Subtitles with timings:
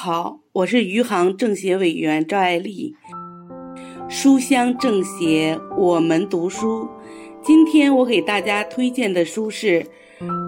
[0.00, 2.94] 好，我是余杭政协委员赵爱丽。
[4.08, 6.88] 书香政协，我们读书。
[7.42, 9.84] 今天我给大家推荐的书是，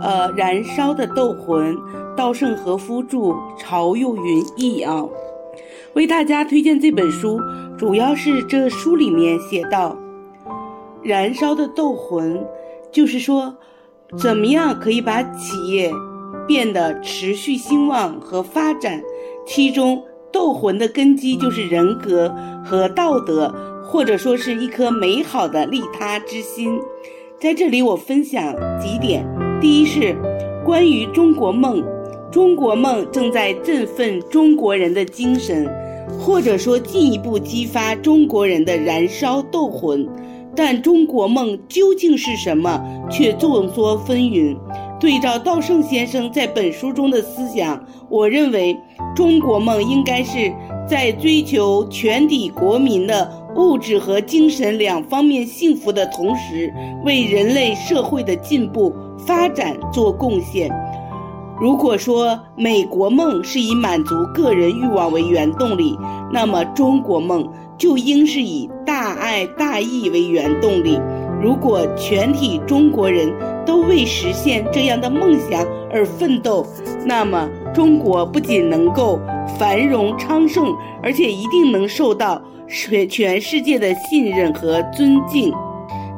[0.01, 1.75] 呃，《燃烧的斗魂》，
[2.17, 5.05] 稻盛和夫著，曹又云译啊。
[5.94, 7.40] 为大家推荐这本书，
[7.76, 9.98] 主要是这书里面写到，
[11.03, 12.46] 燃烧的斗魂，
[12.92, 13.56] 就是说，
[14.17, 15.90] 怎么样可以把企业
[16.46, 19.02] 变得持续兴旺和发展。
[19.52, 20.01] 其中
[20.32, 22.32] 斗魂的根基就是人格
[22.64, 26.78] 和道德，或者说是一颗美好的利他之心。
[27.41, 29.27] 在这里，我分享几点：
[29.60, 30.16] 第一是
[30.64, 31.82] 关于中国梦，
[32.30, 35.69] 中国梦正在振奋中国人的精神，
[36.16, 40.08] 或者说进一步激发中国人的燃烧斗魂。
[40.54, 44.56] 但中国梦究竟是什么，却众说纷纭。
[44.98, 48.77] 对照稻盛先生在本书中的思想，我认为
[49.16, 50.52] 中国梦应该是
[50.86, 56.70] 在追求全体国民的物质和精神两方面幸福的同时，
[57.03, 60.70] 为人类社会的进步发展做贡献。
[61.58, 65.98] 如果说美国梦是以满足个人欲望为原动力，
[66.30, 69.00] 那么中国梦就应是以大
[69.31, 71.00] 爱大义为原动力。
[71.41, 73.33] 如果全体中国人
[73.64, 76.67] 都为实现这样的梦想而奋斗，
[77.06, 79.20] 那么中国不仅能够
[79.56, 85.55] 繁荣昌盛，而且一定能受到全全世界的信任和尊敬。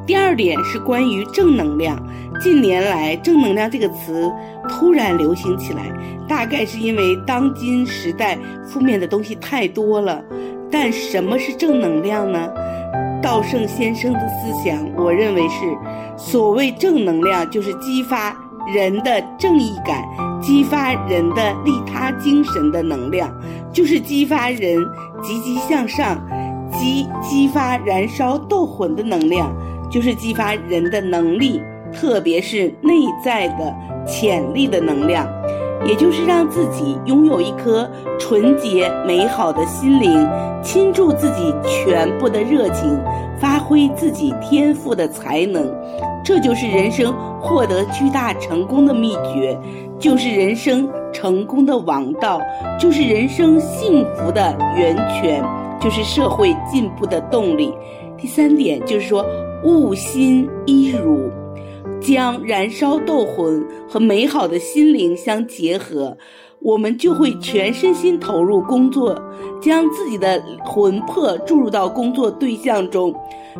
[0.06, 2.02] 第二点是关于正能量。
[2.40, 4.32] 近年来，“正能量”这个词
[4.70, 5.82] 突然流行起来，
[6.26, 10.24] 大概是因为当今时代负面的东西太多了。
[10.70, 12.50] 但什么是正能量呢？
[13.32, 15.74] 稻盛先生的思想，我认为是
[16.18, 18.36] 所谓正能量，就是激发
[18.74, 20.04] 人的正义感，
[20.38, 23.32] 激发人的利他精神的能量，
[23.72, 24.76] 就是激发人
[25.22, 26.22] 积极向上，
[26.70, 29.50] 激激发燃烧斗魂的能量，
[29.90, 31.58] 就是激发人的能力，
[31.90, 32.92] 特别是内
[33.24, 33.74] 在的
[34.06, 35.26] 潜力的能量。
[35.86, 37.88] 也就是让自己拥有一颗
[38.18, 40.28] 纯洁美好的心灵，
[40.62, 42.98] 倾注自己全部的热情，
[43.38, 45.68] 发挥自己天赋的才能，
[46.24, 49.58] 这就是人生获得巨大成功的秘诀，
[49.98, 52.40] 就是人生成功的王道，
[52.78, 55.44] 就是人生幸福的源泉，
[55.80, 57.74] 就是社会进步的动力。
[58.16, 59.26] 第三点就是说，
[59.64, 61.28] 物心一如。
[62.02, 66.16] 将燃烧斗魂和美好的心灵相结合，
[66.60, 69.20] 我们就会全身心投入工作，
[69.60, 73.14] 将自己的魂魄注入到工作对象中。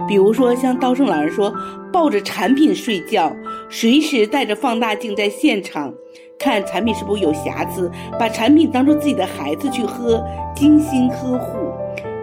[0.09, 1.53] 比如说，像稻盛老师说，
[1.93, 3.35] 抱着产品睡觉，
[3.71, 5.93] 随时带着放大镜在现场
[6.39, 10.23] 看产品是否有瑕疵，把产品当做自己的孩子去喝，
[10.55, 11.59] 精心呵护。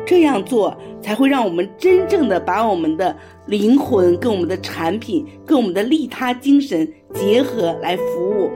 [0.06, 3.16] 这样做才会让我们真正的把我们的
[3.50, 8.50] 灵魂跟我们的产品、跟我们的利他精神结合来服务。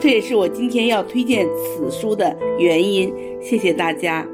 [0.00, 3.12] 这也是我今天要推荐此书的原因。
[3.40, 4.26] 谢谢大家。